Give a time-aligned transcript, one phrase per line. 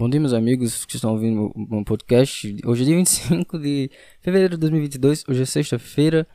[0.00, 2.56] Bom dia, meus amigos que estão ouvindo o meu podcast.
[2.64, 3.90] Hoje é dia 25 de
[4.22, 6.26] fevereiro de 2022, hoje é sexta-feira.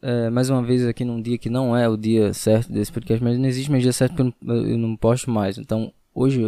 [0.00, 3.22] É, mais uma vez aqui num dia que não é o dia certo desse podcast,
[3.22, 5.58] mas não existe mais dia certo porque eu não, eu não posto mais.
[5.58, 6.42] Então, hoje,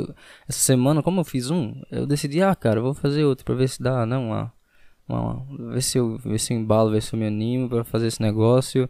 [0.48, 3.68] essa semana, como eu fiz um, eu decidi, ah, cara, vou fazer outro pra ver
[3.68, 4.50] se dá, não, ah,
[5.06, 5.44] uma,
[5.74, 8.22] ver se eu, ver se eu embalo, ver se eu me animo pra fazer esse
[8.22, 8.88] negócio.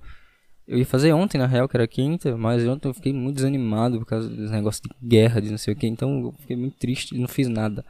[0.68, 3.98] Eu ia fazer ontem, na real, que era quinta, mas ontem eu fiquei muito desanimado
[3.98, 6.76] por causa dos negócios de guerra, de não sei o que, então eu fiquei muito
[6.76, 7.82] triste e não fiz nada.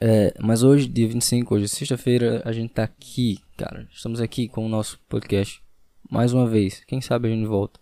[0.00, 3.88] É, mas hoje, dia 25, hoje, sexta-feira, a gente tá aqui, cara.
[3.92, 5.60] Estamos aqui com o nosso podcast.
[6.08, 7.80] Mais uma vez, quem sabe a gente volta.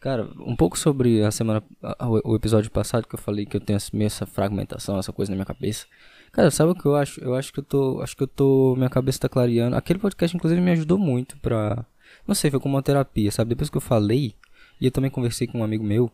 [0.00, 1.62] Cara, um pouco sobre a semana,
[2.24, 5.36] o episódio passado que eu falei que eu tenho meio essa fragmentação, essa coisa na
[5.36, 5.86] minha cabeça.
[6.32, 7.20] Cara, sabe o que eu acho?
[7.20, 9.76] Eu acho que eu tô, acho que eu tô, minha cabeça tá clareando.
[9.76, 11.86] Aquele podcast inclusive me ajudou muito pra
[12.26, 13.50] não sei, foi como uma terapia, sabe?
[13.50, 14.34] Depois que eu falei,
[14.80, 16.10] e eu também conversei com um amigo meu,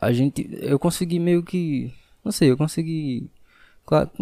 [0.00, 0.48] a gente.
[0.60, 1.92] Eu consegui meio que.
[2.24, 3.30] Não sei, eu consegui.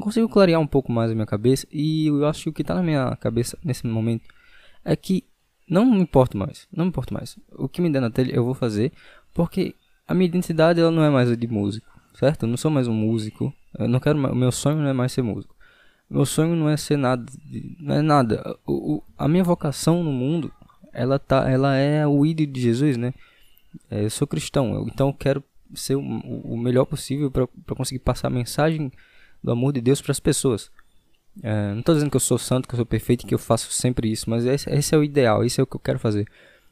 [0.00, 1.66] Consigo clarear um pouco mais a minha cabeça.
[1.70, 4.24] E eu acho que o que tá na minha cabeça nesse momento
[4.84, 5.24] é que
[5.68, 6.66] não me importo mais.
[6.72, 7.38] Não me importo mais.
[7.52, 8.92] O que me der na telha eu vou fazer.
[9.34, 9.74] Porque
[10.06, 11.86] a minha identidade ela não é mais a de músico.
[12.14, 12.44] Certo?
[12.44, 13.52] Eu não sou mais um músico.
[13.78, 14.18] Eu não quero.
[14.18, 15.54] O meu sonho não é mais ser músico.
[16.08, 17.30] Meu sonho não é ser nada.
[17.78, 18.58] Não é nada.
[18.66, 20.50] O, o, a minha vocação no mundo
[20.98, 23.14] ela tá, ela é o ídolo de Jesus, né?
[23.88, 27.46] É, eu sou cristão, então eu quero ser o, o melhor possível para
[27.76, 28.90] conseguir passar a mensagem
[29.42, 30.70] do amor de Deus para as pessoas.
[31.40, 33.70] É, não estou dizendo que eu sou santo, que eu sou perfeito, que eu faço
[33.70, 36.26] sempre isso, mas esse, esse, é o ideal, esse é o que eu quero fazer.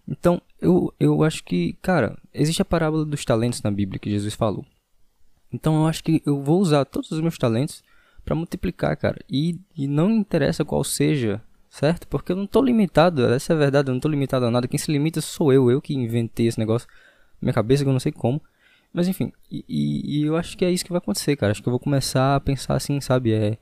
[0.08, 4.34] Então, eu, eu acho que, cara, existe a parábola dos talentos na Bíblia que Jesus
[4.34, 4.66] falou.
[5.52, 7.84] Então, eu acho que eu vou usar todos os meus talentos
[8.24, 9.20] para multiplicar, cara.
[9.30, 12.06] E, e não interessa qual seja certo?
[12.08, 14.68] Porque eu não tô limitado, essa é a verdade, eu não tô limitado a nada.
[14.68, 16.88] Quem se limita sou eu, eu que inventei esse negócio
[17.40, 18.40] na minha cabeça, que eu não sei como.
[18.92, 21.52] Mas enfim, e, e, eu acho que é isso que vai acontecer, cara.
[21.52, 23.32] Acho que eu vou começar a pensar assim, sabe?
[23.32, 23.58] É.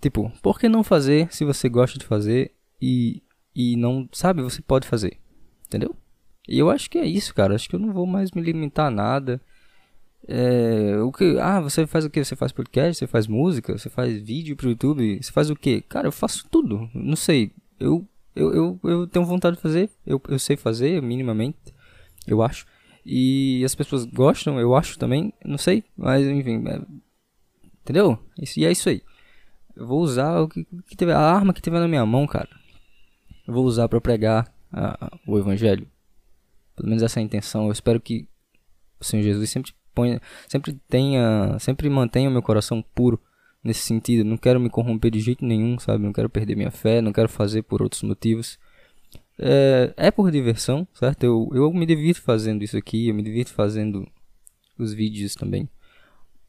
[0.00, 3.22] Tipo, por que não fazer se você gosta de fazer e,
[3.54, 4.08] e não.
[4.12, 4.42] Sabe?
[4.42, 5.18] Você pode fazer.
[5.66, 5.96] Entendeu?
[6.48, 7.54] E eu acho que é isso, cara.
[7.54, 9.40] Acho que eu não vou mais me limitar a nada.
[10.32, 12.24] É, o que, ah, você faz o que?
[12.24, 15.80] Você faz podcast, você faz música, você faz vídeo pro YouTube, você faz o que?
[15.80, 16.88] Cara, eu faço tudo.
[16.94, 17.52] Não sei.
[17.80, 21.58] Eu, eu, eu, eu tenho vontade de fazer, eu, eu sei fazer minimamente,
[22.28, 22.64] eu acho.
[23.04, 26.80] E as pessoas gostam, eu acho também, não sei, mas enfim, é,
[27.82, 28.16] entendeu?
[28.40, 29.02] Isso, e é isso aí.
[29.74, 32.48] Eu vou usar o que, que a arma que tiver na minha mão, cara.
[33.48, 35.88] Eu vou usar para pregar a, o evangelho.
[36.76, 37.66] Pelo menos essa é a intenção.
[37.66, 38.28] Eu espero que
[39.00, 43.20] o Senhor Jesus sempre ponha, sempre tenha, sempre mantenha o meu coração puro
[43.62, 44.24] nesse sentido.
[44.24, 46.04] Não quero me corromper de jeito nenhum, sabe?
[46.04, 48.58] Não quero perder minha fé, não quero fazer por outros motivos.
[49.38, 51.24] É, é por diversão, certo?
[51.24, 54.06] Eu, eu me divirto fazendo isso aqui, eu me divirto fazendo
[54.78, 55.68] os vídeos também.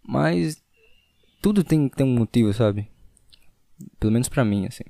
[0.04, 0.62] Mas
[1.42, 2.90] tudo tem ter um motivo, sabe?
[4.00, 4.84] Pelo menos pra mim, assim.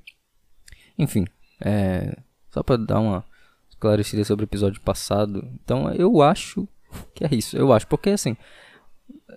[0.97, 1.25] Enfim,
[1.59, 2.17] é,
[2.49, 3.25] só pra dar uma
[3.69, 5.47] esclarecida sobre o episódio passado.
[5.63, 6.67] Então, eu acho
[7.13, 7.87] que é isso, eu acho.
[7.87, 8.35] Porque assim,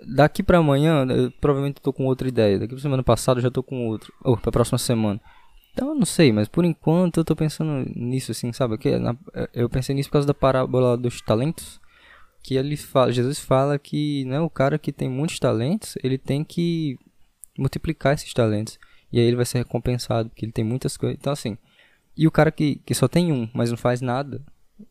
[0.07, 2.59] daqui para amanhã, eu provavelmente tô com outra ideia.
[2.59, 4.13] Daqui pra semana passada eu já tô com outro.
[4.23, 5.21] Ou pra próxima semana.
[5.73, 8.79] Então eu não sei, mas por enquanto eu tô pensando nisso assim, sabe?
[8.79, 9.17] Que na,
[9.53, 11.81] eu pensei nisso por causa da parábola dos talentos.
[12.43, 16.45] Que ele fala, Jesus fala que né, o cara que tem muitos talentos, ele tem
[16.45, 16.99] que
[17.59, 18.79] multiplicar esses talentos.
[19.11, 21.17] E aí ele vai ser recompensado, porque ele tem muitas coisas.
[21.19, 21.57] Então assim,
[22.17, 24.43] e o cara que, que só tem um, mas não faz nada,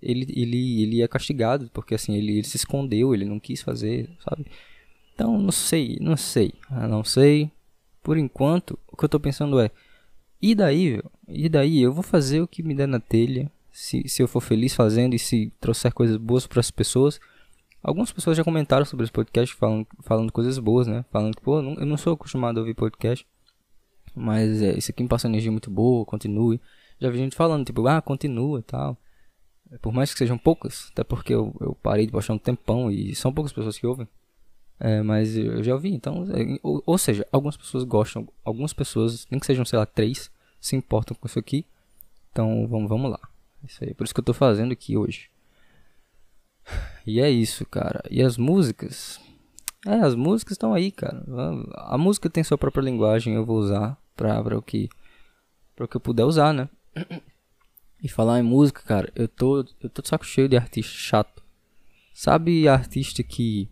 [0.02, 4.10] ele, ele, ele é castigado, porque assim, ele, ele se escondeu, ele não quis fazer,
[4.20, 4.46] sabe?
[5.14, 7.52] Então, não sei, não sei, ah, não sei.
[8.02, 9.72] Por enquanto, o que eu tô pensando é,
[10.42, 11.02] e daí?
[11.28, 14.42] E daí, eu vou fazer o que me der na telha, se, se eu for
[14.42, 17.20] feliz fazendo e se trouxer coisas boas para as pessoas.
[17.82, 21.06] Algumas pessoas já comentaram sobre esse podcast falando, falando coisas boas, né?
[21.12, 23.26] Falando que, pô, eu não sou acostumado a ouvir podcast,
[24.16, 26.60] mas é, isso aqui me passa energia muito boa, continue.
[27.00, 28.98] Já vi gente falando, tipo, ah, continua e tal.
[29.82, 33.16] Por mais que sejam poucas, até porque eu, eu parei de postar um tempão e
[33.16, 34.08] são poucas pessoas que ouvem.
[34.80, 36.26] É, mas eu já ouvi, então.
[36.32, 40.30] É, ou, ou, seja, algumas pessoas gostam, algumas pessoas, nem que sejam, sei lá, três,
[40.60, 41.66] se importam com isso aqui.
[42.32, 43.20] Então vamos, vamos lá.
[43.64, 45.30] Isso aí, por isso que eu tô fazendo aqui hoje.
[47.06, 48.04] E é isso, cara.
[48.10, 49.20] E as músicas?
[49.86, 51.24] É, as músicas estão aí, cara.
[51.76, 54.90] A música tem sua própria linguagem, eu vou usar pra, pra o que.
[55.76, 56.70] Pra o que eu puder usar, né?
[58.04, 61.42] E falar em música, cara, eu tô, eu tô de saco cheio de artista chato.
[62.14, 63.70] Sabe artista que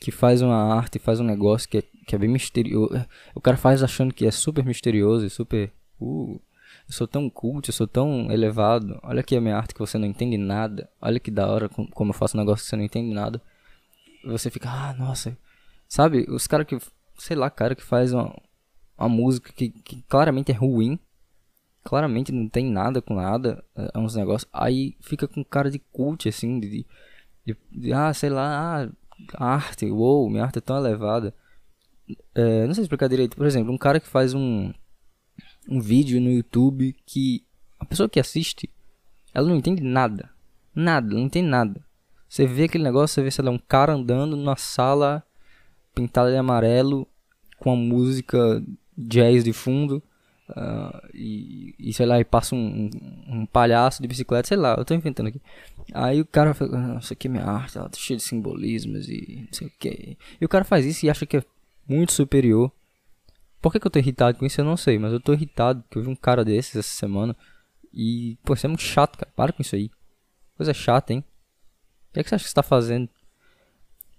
[0.00, 3.06] que faz uma arte, faz um negócio que é, que é bem misterioso.
[3.36, 5.72] O cara faz achando que é super misterioso e super.
[6.00, 6.40] Uh,
[6.88, 8.98] eu sou tão culto, eu sou tão elevado.
[9.04, 10.90] Olha aqui a minha arte que você não entende nada.
[11.00, 13.40] Olha que da hora como eu faço um negócio que você não entende nada.
[14.24, 15.36] Você fica, ah, nossa,
[15.88, 16.24] Sabe?
[16.30, 16.78] Os caras que,
[17.18, 18.34] sei lá, cara que faz uma,
[18.96, 20.98] uma música que, que claramente é ruim,
[21.82, 26.28] claramente não tem nada com nada, é uns negócios, aí fica com cara de cult,
[26.28, 26.86] assim, de,
[27.44, 31.34] de, de ah, sei lá, ah, arte, uou, minha arte é tão elevada.
[32.34, 34.72] É, não sei explicar direito, por exemplo, um cara que faz um,
[35.68, 37.44] um vídeo no YouTube que
[37.78, 38.70] a pessoa que assiste,
[39.34, 40.30] ela não entende nada,
[40.74, 41.84] nada, não entende nada.
[42.28, 45.22] Você vê aquele negócio, você vê, sei lá, um cara andando numa sala
[45.94, 47.06] pintada de amarelo,
[47.58, 48.62] com a música
[48.96, 50.02] jazz de fundo,
[50.56, 52.90] uh, e, e, sei lá, e passa um,
[53.26, 55.40] um, palhaço de bicicleta, sei lá, eu tô inventando aqui.
[55.92, 59.44] Aí o cara fala, isso aqui é minha arte, ela tá cheia de simbolismos e
[59.46, 60.16] não sei o que.
[60.40, 61.44] E o cara faz isso e acha que é
[61.88, 62.70] muito superior.
[63.60, 64.60] Por que, que eu tô irritado com isso?
[64.60, 67.36] Eu não sei, mas eu tô irritado porque eu vi um cara desses essa semana.
[67.92, 69.30] E, pô, isso é muito chato, cara.
[69.36, 69.90] Para com isso aí.
[70.56, 71.24] Coisa chata, hein?
[72.10, 73.08] O que, é que você acha que você tá fazendo?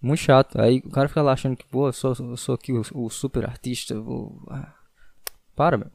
[0.02, 0.60] Muito chato.
[0.62, 3.10] Aí o cara fica lá achando que, pô, eu sou, eu sou aqui o, o
[3.10, 4.00] super artista.
[4.00, 4.42] Vou...
[4.50, 4.74] Ah.
[5.56, 5.92] Para, meu.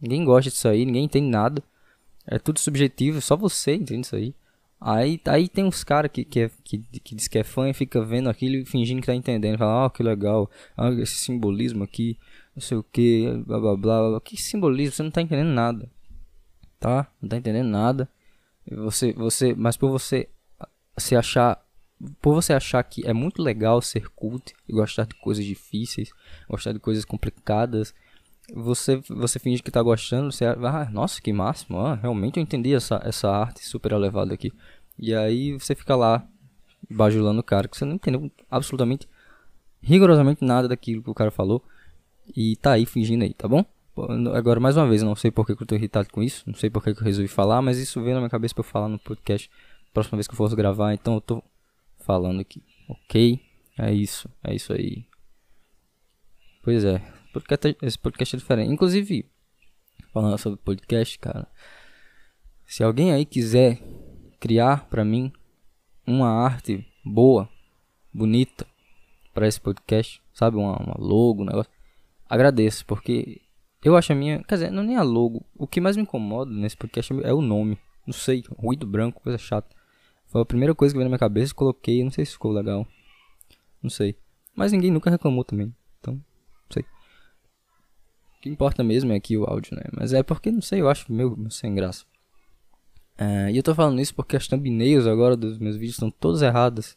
[0.00, 1.62] Ninguém gosta disso aí, ninguém entende nada.
[2.26, 4.34] É tudo subjetivo, só você entende isso aí.
[4.80, 7.72] Aí, aí tem uns caras que, que, é, que, que diz que é fã e
[7.72, 9.58] fica vendo aquilo e fingindo que tá entendendo.
[9.58, 12.18] Fala, ó, oh, que legal, ah, esse simbolismo aqui,
[12.54, 14.20] não sei o que, blá blá blá.
[14.20, 14.94] Que simbolismo?
[14.94, 15.90] Você não tá entendendo nada.
[16.78, 17.10] Tá?
[17.22, 18.08] Não tá entendendo nada.
[18.70, 20.28] Você, você, mas por você
[20.98, 21.62] se achar
[22.20, 26.10] por você achar que é muito legal ser cult e gostar de coisas difíceis,
[26.46, 27.94] gostar de coisas complicadas,
[28.54, 32.74] você você finge que tá gostando, você ah, nossa, que máximo, ah, realmente eu entendi
[32.74, 34.52] essa essa arte super elevada aqui.
[34.98, 36.26] E aí você fica lá
[36.90, 39.08] bajulando o cara que você não entendeu absolutamente
[39.82, 41.62] rigorosamente nada daquilo que o cara falou
[42.34, 43.64] e tá aí fingindo aí, tá bom?
[44.34, 46.68] Agora mais uma vez, não sei porque que eu tô irritado com isso, não sei
[46.68, 48.98] porque que eu resolvi falar, mas isso veio na minha cabeça para eu falar no
[48.98, 49.50] podcast
[49.92, 51.42] próxima vez que eu fosse gravar, então eu tô
[52.00, 53.40] falando aqui, ok?
[53.78, 55.06] É isso, é isso aí.
[56.62, 57.00] Pois é,
[57.82, 58.72] esse podcast é diferente.
[58.72, 59.30] Inclusive,
[60.12, 61.48] falando sobre podcast, cara,
[62.64, 63.80] se alguém aí quiser
[64.40, 65.32] criar pra mim
[66.06, 67.48] uma arte boa,
[68.12, 68.66] bonita,
[69.32, 70.56] para esse podcast, sabe?
[70.56, 71.70] Uma, uma logo, um negócio.
[72.28, 73.42] Agradeço, porque
[73.84, 74.42] eu acho a minha.
[74.44, 75.44] Quer dizer, não é nem a logo.
[75.54, 77.78] O que mais me incomoda nesse podcast é o nome.
[78.06, 79.76] Não sei, ruído branco, coisa chata.
[80.26, 82.86] Foi a primeira coisa que veio na minha cabeça, coloquei, não sei se ficou legal.
[83.82, 84.16] Não sei.
[84.54, 85.74] Mas ninguém nunca reclamou também.
[86.00, 86.20] Então,
[88.46, 89.82] que importa mesmo é aqui o áudio, né?
[89.92, 92.04] Mas é porque, não sei, eu acho meu, sem graça.
[93.18, 96.42] É, e eu tô falando isso porque as thumbnails agora dos meus vídeos estão todas
[96.42, 96.96] erradas.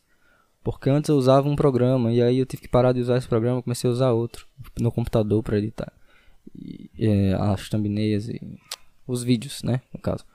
[0.63, 3.27] Porque antes eu usava um programa e aí eu tive que parar de usar esse
[3.27, 4.45] programa e comecei a usar outro
[4.79, 5.91] no computador para editar.
[6.53, 8.41] E, é, as thumbnails e
[9.07, 10.25] os vídeos, né, no caso.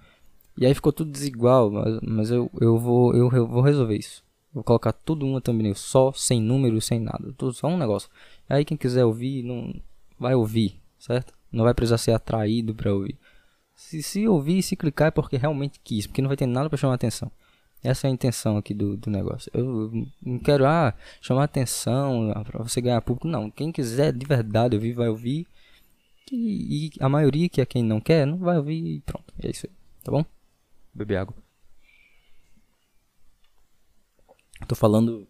[0.57, 4.25] E aí ficou tudo desigual, mas, mas eu, eu, vou, eu, eu vou resolver isso.
[4.53, 7.33] Vou colocar tudo uma thumbnail só, sem número, sem nada.
[7.37, 8.09] Tudo só um negócio.
[8.49, 9.75] Aí quem quiser ouvir, não
[10.19, 11.35] vai ouvir, certo?
[11.53, 13.19] Não vai precisar ser atraído para ouvir.
[13.75, 16.69] Se, se ouvir e se clicar é porque realmente quis, porque não vai ter nada
[16.69, 17.31] para chamar atenção.
[17.83, 19.51] Essa é a intenção aqui do, do negócio.
[19.53, 23.29] Eu, eu não quero ah, chamar atenção ah, para você ganhar público.
[23.29, 25.47] Não, quem quiser de verdade ouvir, vai ouvir.
[26.33, 29.35] E, e a maioria que é quem não quer, não vai ouvir e pronto.
[29.43, 29.73] É isso aí,
[30.03, 30.25] tá bom?
[30.95, 31.35] beber água.
[34.67, 35.27] Tô falando.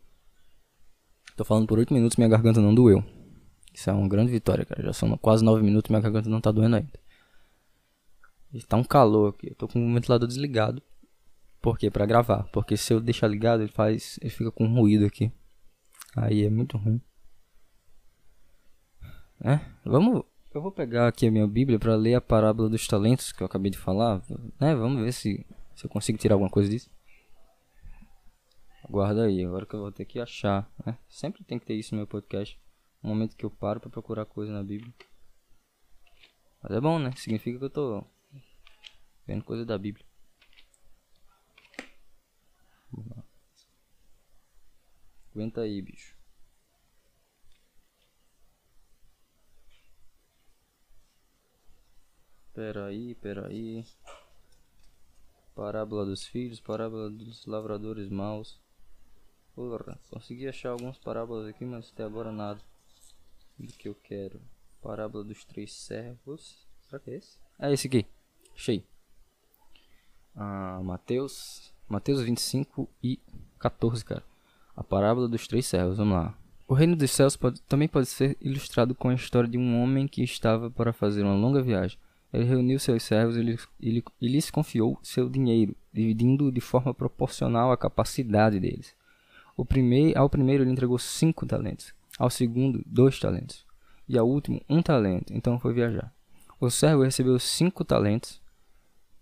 [1.37, 3.03] Tô falando por 8 minutos minha garganta não doeu.
[3.75, 4.83] Isso é uma grande vitória, cara.
[4.83, 7.01] Já são quase 9 minutos e minha garganta não tá doendo ainda.
[8.53, 9.49] E tá um calor aqui.
[9.49, 10.81] Eu tô com o ventilador desligado.
[11.61, 11.91] Por quê?
[11.91, 12.45] Pra gravar.
[12.53, 14.19] Porque se eu deixar ligado, ele faz.
[14.23, 15.33] Ele fica com ruído aqui.
[16.17, 17.01] Aí é muito ruim.
[19.43, 19.61] É?
[19.85, 20.23] Vamos.
[20.55, 23.47] Eu vou pegar aqui a minha Bíblia para ler a parábola dos talentos que eu
[23.47, 24.23] acabei de falar.
[24.61, 24.73] Né?
[24.77, 26.89] Vamos ver se se eu consigo tirar alguma coisa disso.
[28.85, 30.71] Aguarda aí, agora que eu vou ter que achar.
[30.85, 30.97] Né?
[31.09, 32.59] Sempre tem que ter isso no meu podcast.
[33.05, 34.91] Um momento que eu paro para procurar coisa na Bíblia.
[36.63, 37.13] Mas é bom, né?
[37.17, 38.03] Significa que eu tô
[39.27, 40.07] vendo coisa da Bíblia.
[45.31, 46.17] Aguenta aí, bicho.
[52.55, 53.85] Pera aí, pera aí.
[55.55, 58.59] Parábola dos filhos, parábola dos lavradores maus.
[59.55, 62.74] Porra, consegui achar algumas parábolas aqui, mas até agora nada
[63.59, 64.41] do que eu quero.
[64.83, 66.67] Parábola dos três servos.
[66.83, 67.39] Será que é esse?
[67.59, 68.07] É esse aqui.
[68.55, 68.85] Achei.
[70.35, 71.73] Ah, Mateus.
[71.89, 73.21] Mateus 25 e
[73.59, 74.25] 14, cara.
[74.77, 75.99] A parábola dos três servos.
[75.99, 76.39] Vamos lá.
[76.67, 80.09] O reino dos céus pode, também pode ser ilustrado com a história de um homem
[80.09, 81.99] que estava para fazer uma longa viagem.
[82.33, 88.59] Ele reuniu seus servos e, lhes confiou seu dinheiro, dividindo de forma proporcional à capacidade
[88.59, 88.93] deles.
[89.57, 93.65] O primeiro, ao primeiro ele entregou cinco talentos, Ao segundo, dois talentos.
[94.09, 95.33] E ao último, um talento.
[95.33, 96.13] Então foi viajar.
[96.61, 98.41] O servo recebeu cinco talentos.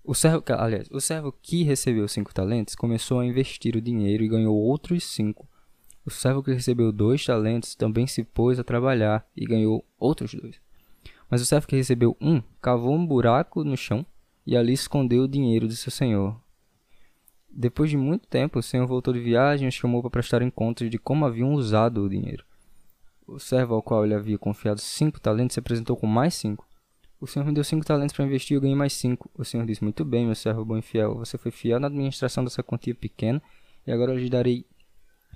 [0.05, 4.29] O servo, aliás, o servo que recebeu cinco talentos começou a investir o dinheiro e
[4.29, 5.49] ganhou outros cinco.
[6.05, 10.61] O servo que recebeu dois talentos também se pôs a trabalhar e ganhou outros dois.
[11.31, 14.05] Mas o servo que recebeu um cavou um buraco no chão
[14.45, 16.39] e ali escondeu o dinheiro de seu senhor.
[17.49, 20.91] Depois de muito tempo, o senhor voltou de viagem e os chamou para prestar contas
[20.91, 22.45] de como haviam usado o dinheiro.
[23.33, 26.69] O servo ao qual ele havia confiado cinco talentos se apresentou com mais cinco.
[27.19, 29.31] O senhor me deu cinco talentos para investir e eu ganhei mais cinco.
[29.35, 31.15] O senhor disse: Muito bem, meu servo bom e fiel.
[31.15, 33.43] Você foi fiel na administração dessa quantia pequena
[33.87, 34.67] e agora eu lhe darei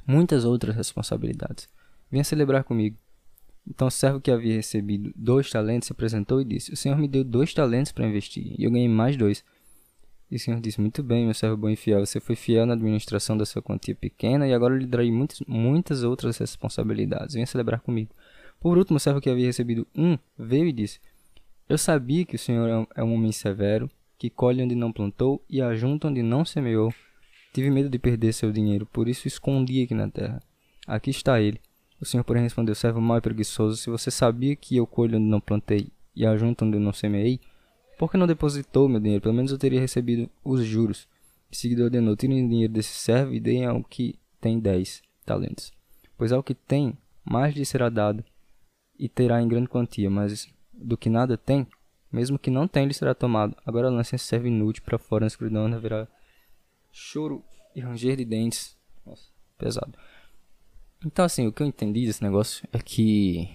[0.06, 1.68] muitas outras responsabilidades.
[2.10, 2.98] Venha celebrar comigo.
[3.66, 7.08] Então o servo que havia recebido dois talentos se apresentou e disse: O senhor me
[7.08, 9.42] deu dois talentos para investir e eu ganhei mais dois.
[10.30, 12.04] E o senhor disse: Muito bem, meu servo bom e fiel.
[12.04, 16.02] Você foi fiel na administração da sua quantia pequena e agora lhe darei muitas, muitas
[16.02, 17.34] outras responsabilidades.
[17.34, 18.10] Venha celebrar comigo.
[18.60, 20.98] Por último, o servo que havia recebido um veio e disse:
[21.68, 25.60] eu sabia que o Senhor é um homem severo, que colhe onde não plantou e
[25.60, 26.94] ajunta onde não semeou.
[27.52, 30.40] Tive medo de perder seu dinheiro, por isso escondi aqui na terra.
[30.86, 31.60] Aqui está ele.
[32.00, 35.26] O Senhor, porém, respondeu: Servo mau e preguiçoso, se você sabia que eu colho onde
[35.26, 37.40] não plantei e ajunto onde não semeei,
[37.96, 39.22] por que não depositou meu dinheiro?
[39.22, 41.08] Pelo menos eu teria recebido os juros.
[41.50, 45.72] Em seguida ordenou: Tirem o dinheiro desse servo e deem ao que tem dez talentos.
[46.16, 48.24] Pois ao que tem, mais lhe será dado,
[48.98, 51.66] e terá em grande quantia, mas do que nada tem,
[52.10, 53.56] mesmo que não tenha, ele será tomado.
[53.64, 56.08] Agora lance esse servo inútil para fora na escuridão, haverá
[56.90, 58.76] choro e ranger de dentes.
[59.04, 59.98] Nossa, pesado.
[61.04, 63.50] Então, assim, o que eu entendi desse negócio é que.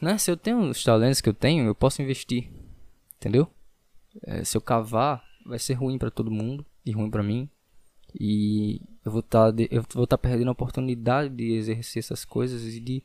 [0.00, 2.50] Né, se eu tenho os talentos que eu tenho, eu posso investir.
[3.16, 3.48] Entendeu?
[4.22, 7.48] É, se eu cavar, vai ser ruim para todo mundo e ruim para mim.
[8.18, 13.02] E eu vou tá, estar tá perdendo a oportunidade de exercer essas coisas e de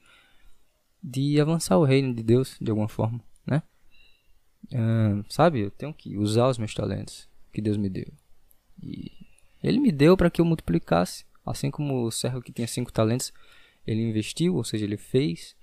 [1.07, 3.61] de avançar o reino de Deus de alguma forma, né?
[4.73, 8.11] Uh, sabe, eu tenho que usar os meus talentos que Deus me deu.
[8.81, 9.11] E
[9.63, 13.31] Ele me deu para que eu multiplicasse, assim como o servo que tinha cinco talentos,
[13.85, 15.55] ele investiu, ou seja, ele fez,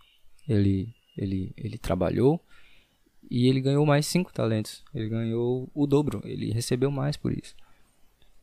[0.48, 2.40] ele ele ele trabalhou
[3.31, 4.85] e ele ganhou mais cinco talentos.
[4.95, 7.54] Ele ganhou o dobro, ele recebeu mais por isso.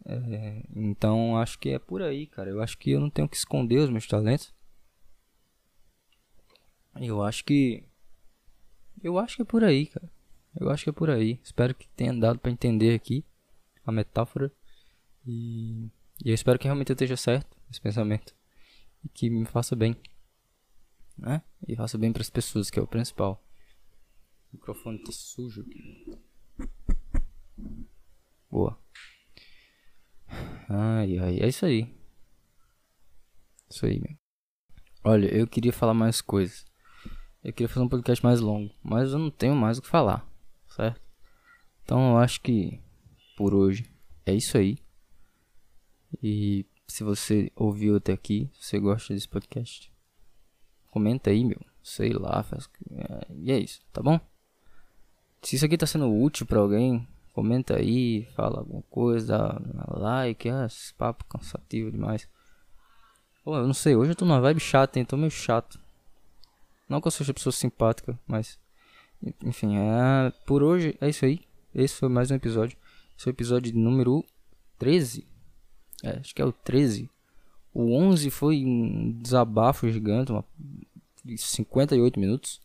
[0.06, 2.50] É, então acho que é por aí, cara.
[2.50, 4.54] Eu acho que eu não tenho que esconder os meus talentos.
[6.96, 7.84] Eu acho que.
[9.02, 10.12] Eu acho que é por aí, cara.
[10.60, 11.40] Eu acho que é por aí.
[11.44, 13.24] Espero que tenha dado para entender aqui
[13.86, 14.52] a metáfora.
[15.26, 15.90] E,
[16.24, 18.34] e eu espero que realmente eu esteja certo esse pensamento.
[19.04, 19.96] E que me faça bem.
[21.20, 21.42] Né?
[21.68, 23.44] E faça bem para as pessoas, que é o principal.
[24.52, 26.18] O microfone tá sujo aqui.
[28.50, 28.80] Boa.
[30.70, 31.94] Ai, ai, é isso aí.
[33.70, 34.18] Isso aí, meu.
[35.04, 36.66] Olha, eu queria falar mais coisas.
[37.44, 40.28] Eu queria fazer um podcast mais longo, mas eu não tenho mais o que falar,
[40.68, 41.02] certo?
[41.84, 42.82] Então eu acho que
[43.38, 43.90] por hoje
[44.26, 44.78] é isso aí.
[46.22, 49.92] E se você ouviu até aqui, se você gosta desse podcast,
[50.92, 51.60] comenta aí, meu.
[51.84, 52.70] Sei lá, faz...
[52.92, 54.20] É, e é isso, tá bom?
[55.42, 60.66] Se isso aqui tá sendo útil para alguém, comenta aí, fala alguma coisa, like, ah,
[60.66, 62.28] esse papo cansativo demais.
[63.44, 65.04] Pô, eu não sei, hoje eu tô numa vibe chata?
[65.06, 65.80] Tô meio chato.
[66.90, 68.60] Não que eu seja pessoa simpática, mas.
[69.44, 71.40] Enfim, é, por hoje é isso aí.
[71.74, 72.78] Esse foi mais um episódio.
[73.16, 74.26] Esse foi o episódio número
[74.78, 75.26] 13.
[76.04, 77.10] É, acho que é o 13.
[77.74, 80.44] O 11 foi um desabafo gigante, uma,
[81.24, 82.60] de 58 minutos.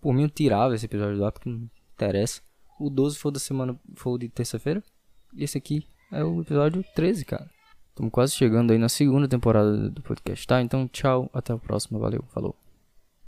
[0.00, 2.40] Por mim eu tirava esse episódio lá porque não interessa.
[2.78, 4.82] O 12 foi da semana, foi de terça-feira.
[5.34, 7.50] E esse aqui é o episódio 13, cara.
[7.90, 10.62] Estamos quase chegando aí na segunda temporada do podcast, tá?
[10.62, 12.54] Então, tchau, até a próxima, valeu, falou.